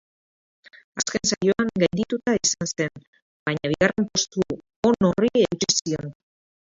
[1.01, 3.05] Azken saioan gaindidtua izan zen,
[3.51, 4.49] baina bigarren postu
[4.91, 6.11] on horri eutsi zion.